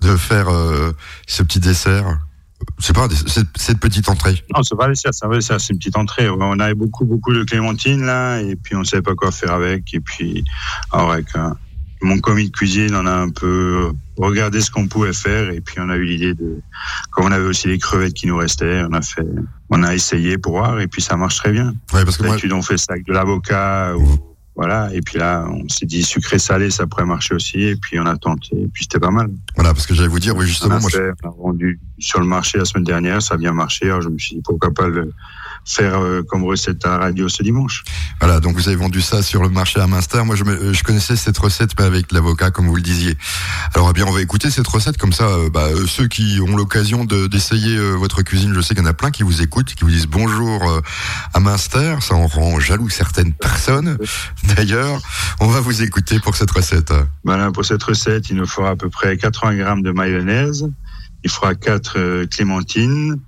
de 0.02 0.16
faire 0.16 0.50
euh, 0.50 0.92
ce 1.26 1.42
petit 1.42 1.60
dessert? 1.60 2.20
C'est 2.80 2.96
pas 2.96 3.08
cette, 3.10 3.48
cette 3.56 3.80
petite 3.80 4.10
entrée. 4.10 4.44
Non, 4.54 4.62
va 4.78 4.96
ça, 4.96 5.12
ça 5.12 5.28
va 5.28 5.42
ça, 5.42 5.60
c'est 5.60 5.74
une 5.74 5.80
petite 5.80 5.98
entrée. 5.98 6.30
On 6.30 6.60
avait 6.60 6.74
beaucoup, 6.74 7.06
beaucoup 7.06 7.34
de 7.34 7.44
clémentines 7.44 8.06
là, 8.06 8.40
et 8.40 8.56
puis 8.56 8.76
on 8.76 8.84
savait 8.84 9.04
pas 9.04 9.16
quoi 9.16 9.32
faire 9.32 9.54
avec. 9.54 9.94
Et 9.94 10.00
puis, 10.00 10.44
alors 10.92 11.12
avec 11.12 11.28
euh, 11.36 11.50
mon 12.02 12.20
commis 12.20 12.48
de 12.50 12.52
cuisine, 12.52 12.96
on 12.96 13.06
a 13.06 13.14
un 13.16 13.30
peu 13.30 13.92
regardé 14.18 14.62
ce 14.62 14.72
qu'on 14.72 14.88
pouvait 14.88 15.14
faire, 15.14 15.50
et 15.52 15.62
puis 15.62 15.76
on 15.80 15.90
a 15.90 15.96
eu 15.96 16.04
l'idée 16.04 16.34
de, 16.34 16.60
comme 17.12 17.26
on 17.26 17.32
avait 17.32 17.46
aussi 17.46 17.68
les 17.68 17.78
crevettes 17.80 18.14
qui 18.14 18.28
nous 18.28 18.38
restaient, 18.38 18.84
on 18.90 18.94
a 18.94 19.02
fait, 19.02 19.26
on 19.70 19.84
a 19.84 19.94
essayé 19.94 20.38
pour 20.38 20.54
voir, 20.54 20.80
et 20.80 20.88
puis 20.88 21.02
ça 21.02 21.16
marche 21.18 21.38
très 21.38 21.52
bien. 21.52 21.74
Ouais, 21.94 22.04
parce 22.06 22.18
que 22.18 22.24
moi, 22.24 22.36
on 22.54 22.62
fait 22.62 22.78
ça 22.78 22.94
avec 22.94 23.06
de 23.06 23.14
l'avocat, 23.14 23.96
ou, 23.98 24.08
voilà. 24.56 24.90
Et 24.94 25.02
puis 25.02 25.20
là, 25.20 25.46
on 25.50 25.70
s'est 25.70 25.86
dit 25.86 26.02
sucré 26.04 26.40
salé, 26.40 26.72
ça 26.72 26.88
pourrait 26.88 27.06
marcher 27.06 27.36
aussi, 27.36 27.62
et 27.62 27.76
puis 27.76 28.00
on 28.00 28.06
a 28.08 28.18
tenté, 28.18 28.56
et 28.56 28.68
puis 28.74 28.84
c'était 28.86 29.00
pas 29.00 29.12
mal. 29.12 29.30
voilà, 29.56 29.74
parce 29.74 29.86
que 29.86 29.94
j'allais 29.94 30.08
vous 30.08 30.20
dire, 30.20 30.36
oui, 30.36 30.46
On 30.46 30.48
justement, 30.48 30.76
a, 30.76 30.80
moi, 30.80 30.90
je- 30.92 31.00
on 31.24 31.30
a 31.30 31.32
vendu 31.32 31.80
sur 32.00 32.20
le 32.20 32.26
marché 32.26 32.58
la 32.58 32.66
semaine 32.66 32.84
dernière, 32.86 33.22
ça 33.22 33.36
a 33.36 33.38
bien 33.38 33.54
marché. 33.54 33.86
Alors 33.86 34.02
je 34.02 34.10
me 34.10 34.18
suis 34.18 34.36
dit 34.36 34.42
pourquoi 34.44 34.72
pas 34.72 34.88
le 34.88 35.12
faire 35.68 36.00
euh, 36.02 36.24
comme 36.24 36.44
recette 36.46 36.86
à 36.86 36.90
la 36.92 36.98
radio 37.00 37.28
ce 37.30 37.44
dimanche. 37.44 37.84
Voilà, 38.22 38.40
donc 38.40 38.56
vous 38.56 38.68
avez 38.68 38.78
vendu 38.78 39.02
ça 39.02 39.22
sur 39.22 39.44
le 39.44 39.50
marché 39.50 39.80
à 39.80 39.88
Minster. 39.88 40.24
Moi, 40.24 40.36
je, 40.36 40.44
me- 40.46 40.74
je 40.74 40.84
connaissais 40.84 41.16
cette 41.16 41.38
recette, 41.38 41.72
mais 41.78 41.86
avec 41.86 42.12
l'avocat, 42.12 42.52
comme 42.52 42.68
vous 42.68 42.76
le 42.76 42.82
disiez. 42.82 43.18
Alors, 43.76 43.90
eh 43.90 43.94
bien, 43.94 44.06
on 44.08 44.12
va 44.12 44.22
écouter 44.22 44.50
cette 44.50 44.68
recette 44.68 44.98
comme 44.98 45.12
ça. 45.14 45.26
euh, 45.26 45.50
bah, 45.50 45.66
euh, 45.66 45.86
ceux 45.86 46.08
qui 46.08 46.40
ont 46.42 46.56
l'occasion 46.56 47.04
de- 47.06 47.28
d'essayer 47.28 47.78
votre 47.98 48.22
cuisine, 48.22 48.54
je 48.54 48.62
sais 48.62 48.74
qu'il 48.76 48.84
y 48.84 48.88
en 48.88 48.90
a 48.90 48.94
plein 48.94 49.12
qui 49.12 49.24
vous 49.24 49.42
écoutent, 49.42 49.74
qui 49.76 49.84
vous 49.84 49.90
disent 49.92 50.08
bonjour 50.08 50.82
à 51.34 51.40
Minster. 51.40 51.98
Ça 52.02 52.16
en 52.16 52.28
rend 52.28 52.60
jaloux 52.60 52.90
certaines 52.90 53.34
personnes. 53.34 53.98
D'ailleurs, 54.56 55.02
on 55.40 55.48
va 55.48 55.60
vous 55.60 55.82
écouter 55.82 56.20
pour 56.20 56.36
cette 56.36 56.52
recette. 56.52 56.94
Voilà, 57.26 57.52
pour 57.52 57.66
cette 57.66 57.84
recette, 57.84 58.30
il 58.30 58.38
nous 58.38 58.48
faudra 58.48 58.72
à 58.72 58.76
peu 58.76 58.90
près 58.90 59.18
80 59.18 59.56
grammes 59.58 59.82
de 59.84 59.92
mayonnaise. 59.92 60.68
Il 61.24 61.30
faudra 61.32 61.56
4 61.56 62.26
clémentines, 62.26 63.20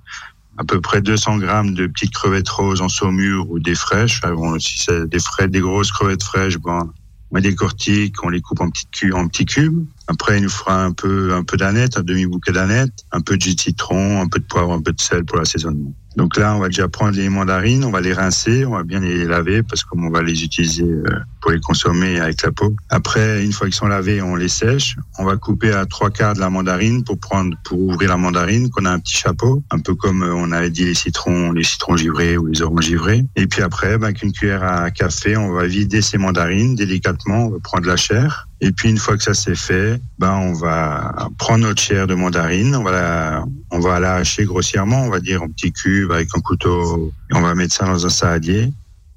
à 0.59 0.65
peu 0.65 0.81
près 0.81 1.01
200 1.01 1.37
grammes 1.37 1.73
de 1.73 1.87
petites 1.87 2.13
crevettes 2.13 2.49
roses 2.49 2.81
en 2.81 2.89
saumure 2.89 3.49
ou 3.49 3.59
des 3.59 3.75
fraîches. 3.75 4.19
Ah, 4.23 4.33
si 4.59 4.83
c'est 4.83 5.07
des 5.07 5.19
frais, 5.19 5.47
des 5.47 5.61
grosses 5.61 5.89
crevettes 5.89 6.21
fraîches, 6.21 6.57
bon, 6.57 6.91
on 7.31 7.35
les 7.37 7.41
décortique, 7.41 8.21
on 8.23 8.29
les 8.29 8.41
coupe 8.41 8.59
en 8.59 8.69
petits 8.69 8.87
cubes, 8.91 9.13
en 9.13 9.27
petits 9.29 9.45
cubes. 9.45 9.85
Après, 10.07 10.37
il 10.37 10.43
nous 10.43 10.49
fera 10.49 10.83
un 10.83 10.91
peu, 10.91 11.33
un 11.33 11.43
peu 11.43 11.55
d'aneth, 11.55 11.97
un 11.97 12.03
demi 12.03 12.25
bouquet 12.25 12.51
d'aneth, 12.51 12.91
un 13.13 13.21
peu 13.21 13.37
de 13.37 13.45
de 13.45 13.59
citron, 13.59 14.21
un 14.21 14.27
peu 14.27 14.39
de 14.39 14.45
poivre, 14.45 14.73
un 14.73 14.81
peu 14.81 14.91
de 14.91 14.99
sel 14.99 15.23
pour 15.23 15.37
l'assaisonnement. 15.37 15.93
Donc 16.15 16.37
là, 16.37 16.55
on 16.55 16.59
va 16.59 16.67
déjà 16.67 16.87
prendre 16.87 17.15
les 17.15 17.29
mandarines, 17.29 17.83
on 17.85 17.91
va 17.91 18.01
les 18.01 18.13
rincer, 18.13 18.65
on 18.65 18.71
va 18.71 18.83
bien 18.83 18.99
les 18.99 19.25
laver 19.25 19.63
parce 19.63 19.83
que 19.83 19.89
on 19.93 20.09
va 20.09 20.21
les 20.21 20.43
utiliser 20.43 20.83
euh, 20.83 21.03
pour 21.41 21.51
les 21.51 21.59
consommer 21.59 22.19
avec 22.19 22.41
la 22.43 22.51
peau. 22.51 22.75
Après, 22.89 23.43
une 23.43 23.51
fois 23.51 23.67
qu'ils 23.67 23.75
sont 23.75 23.87
lavés, 23.87 24.21
on 24.21 24.35
les 24.35 24.47
sèche. 24.47 24.95
On 25.17 25.25
va 25.25 25.37
couper 25.37 25.71
à 25.71 25.85
trois 25.85 26.09
quarts 26.09 26.33
de 26.33 26.39
la 26.39 26.49
mandarine 26.49 27.03
pour 27.03 27.19
prendre, 27.19 27.55
pour 27.63 27.79
ouvrir 27.79 28.09
la 28.09 28.17
mandarine, 28.17 28.69
qu'on 28.69 28.85
a 28.85 28.91
un 28.91 28.99
petit 28.99 29.17
chapeau, 29.17 29.63
un 29.71 29.79
peu 29.79 29.95
comme 29.95 30.23
euh, 30.23 30.33
on 30.33 30.51
avait 30.51 30.69
dit 30.69 30.85
les 30.85 30.93
citrons, 30.93 31.51
les 31.51 31.63
citrons 31.63 31.95
givrés 31.95 32.37
ou 32.37 32.47
les 32.47 32.61
oranges 32.61 32.85
givrées. 32.85 33.25
Et 33.35 33.47
puis 33.47 33.61
après, 33.61 33.97
ben, 33.97 34.05
avec 34.05 34.23
une 34.23 34.31
cuillère 34.31 34.63
à 34.63 34.89
café, 34.91 35.37
on 35.37 35.51
va 35.51 35.67
vider 35.67 36.01
ces 36.01 36.17
mandarines 36.17 36.75
délicatement. 36.75 37.45
On 37.45 37.49
va 37.51 37.59
prendre 37.59 37.87
la 37.87 37.95
chair. 37.95 38.48
Et 38.61 38.71
puis 38.71 38.89
une 38.89 38.97
fois 38.97 39.15
que 39.15 39.23
ça 39.23 39.33
c'est 39.33 39.55
fait, 39.55 40.01
ben 40.17 40.33
on 40.33 40.53
va 40.53 41.29
prendre 41.37 41.65
notre 41.65 41.81
chair 41.81 42.07
de 42.07 42.15
mandarine, 42.15 42.75
on 42.75 42.83
va 42.83 42.91
la, 42.91 43.45
on 43.71 43.79
va 43.79 43.99
la 43.99 44.15
hacher 44.15 44.43
grossièrement, 44.43 45.03
on 45.03 45.09
va 45.09 45.19
dire 45.21 45.41
en 45.41 45.47
petits 45.47 45.71
cubes 45.71 46.11
avec 46.11 46.29
un 46.35 46.41
couteau, 46.41 47.11
et 47.31 47.35
on 47.35 47.41
va 47.41 47.55
mettre 47.55 47.73
ça 47.73 47.85
dans 47.85 48.05
un 48.05 48.09
saladier. 48.09 48.73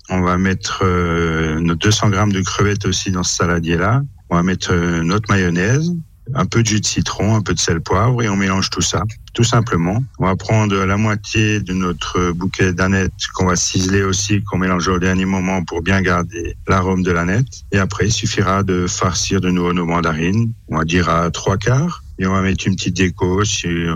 On 0.09 0.20
va 0.20 0.37
mettre 0.37 0.81
euh, 0.85 1.59
nos 1.61 1.74
200 1.74 2.11
grammes 2.11 2.33
de 2.33 2.40
crevettes 2.40 2.87
aussi 2.87 3.11
dans 3.11 3.22
ce 3.22 3.35
saladier-là. 3.35 4.02
On 4.31 4.37
va 4.37 4.42
mettre 4.42 4.72
euh, 4.72 5.02
notre 5.02 5.31
mayonnaise, 5.31 5.92
un 6.35 6.46
peu 6.46 6.62
de 6.62 6.68
jus 6.68 6.80
de 6.80 6.87
citron, 6.87 7.37
un 7.37 7.42
peu 7.42 7.54
de 7.54 7.58
sel 7.58 7.80
poivre 7.80 8.22
et 8.22 8.28
on 8.28 8.37
mélange 8.37 8.70
tout 8.70 8.80
ça, 8.80 9.02
tout 9.35 9.44
simplement. 9.44 10.02
On 10.18 10.26
va 10.26 10.37
prendre 10.37 10.76
la 10.85 10.96
moitié 10.96 11.61
de 11.61 11.72
notre 11.72 12.32
bouquet 12.32 12.72
d'aneth 12.72 13.12
qu'on 13.35 13.46
va 13.46 13.56
ciseler 13.56 14.02
aussi, 14.02 14.42
qu'on 14.42 14.58
mélange 14.58 14.88
au 14.88 14.98
dernier 14.98 15.24
moment 15.24 15.64
pour 15.64 15.82
bien 15.82 16.00
garder 16.00 16.56
l'arôme 16.68 17.02
de 17.02 17.11
l'aneth. 17.11 17.46
Et 17.72 17.78
après, 17.78 18.06
il 18.06 18.12
suffira 18.12 18.62
de 18.62 18.87
farcir 18.87 19.40
de 19.40 19.50
nouveau 19.50 19.72
nos 19.72 19.87
mandarines, 19.87 20.52
on 20.68 20.78
va 20.78 21.30
trois 21.30 21.56
quarts. 21.56 22.01
Et 22.18 22.27
on 22.27 22.33
va 22.33 22.42
mettre 22.42 22.66
une 22.66 22.77
petite 22.77 22.96
déco, 22.96 23.42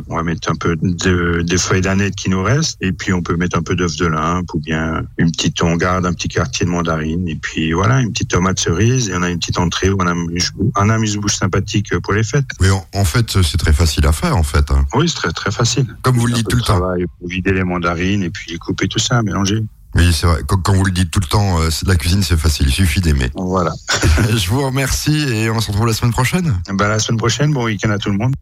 on 0.09 0.17
va 0.17 0.23
mettre 0.23 0.51
un 0.51 0.55
peu 0.57 0.77
de, 0.81 1.43
des 1.43 1.59
feuilles 1.59 1.83
d'aneth 1.83 2.15
qui 2.17 2.31
nous 2.31 2.43
restent, 2.43 2.77
et 2.81 2.93
puis 2.93 3.13
on 3.13 3.23
peut 3.23 3.37
mettre 3.37 3.57
un 3.59 3.63
peu 3.63 3.77
d'œuf 3.77 3.95
de 3.97 4.07
limpe, 4.07 4.53
ou 4.55 4.59
bien 4.59 5.03
une 5.19 5.31
petite, 5.31 5.63
on 5.63 5.77
garde 5.77 6.07
un 6.07 6.13
petit 6.13 6.29
quartier 6.29 6.65
de 6.67 6.71
mandarine, 6.71 7.29
et 7.29 7.37
puis 7.37 7.73
voilà, 7.73 8.01
une 8.01 8.13
petite 8.13 8.31
tomate 8.31 8.59
cerise, 8.59 9.09
et 9.11 9.17
on 9.17 9.23
a 9.23 9.31
une 9.31 9.39
petite 9.39 9.59
entrée 9.59 9.91
ou 9.91 10.01
un 10.03 10.07
amuse- 10.07 10.53
un 10.75 10.89
amuse-bouche 10.91 11.37
sympathique 11.37 11.97
pour 11.99 12.15
les 12.15 12.25
fêtes. 12.25 12.47
Oui, 12.61 12.71
en, 12.71 12.85
en 12.95 13.05
fait, 13.05 13.43
c'est 13.43 13.59
très 13.59 13.73
facile 13.73 14.07
à 14.07 14.13
faire, 14.13 14.37
en 14.37 14.43
fait. 14.43 14.71
hein. 14.71 14.85
Oui, 14.95 15.09
c'est 15.09 15.17
très, 15.17 15.33
très 15.33 15.51
facile. 15.53 15.87
Comme 16.03 16.17
vous 16.17 16.27
le 16.27 16.33
dites 16.35 16.49
tout 16.49 16.57
le 16.57 16.63
temps. 16.63 16.81
pour 17.19 17.29
vider 17.29 17.53
les 17.53 17.65
mandarines, 17.65 18.23
et 18.23 18.31
puis 18.31 18.57
couper 18.59 18.89
tout 18.89 18.99
ça, 18.99 19.23
mélanger. 19.23 19.63
Oui, 19.97 20.13
c'est 20.13 20.27
vrai. 20.27 20.41
Quand, 20.47 20.75
vous 20.75 20.85
le 20.85 20.93
dites 20.93 21.11
tout 21.11 21.21
le 21.21 21.27
temps, 21.27 21.61
euh, 21.61 21.71
la 21.87 21.97
cuisine, 21.97 22.23
c'est 22.23 22.37
facile. 22.37 22.67
Il 22.69 22.73
suffit 22.73 23.01
d'aimer. 23.01 23.31
Voilà. 23.35 23.73
je 24.37 24.49
vous 24.51 24.65
remercie 24.65 25.17
et 25.33 25.51
on 25.51 25.61
se 25.61 25.69
retrouve 25.69 25.87
la 25.87 25.95
semaine 25.95 26.13
prochaine. 26.13 26.61
Ben, 26.69 26.89
la 26.89 26.99
semaine 26.99 27.19
prochaine, 27.19 27.53
bon 27.53 27.65
week-end 27.65 27.91
à 27.91 27.99
tout 27.99 28.11
le 28.11 28.19
monde. 28.19 28.35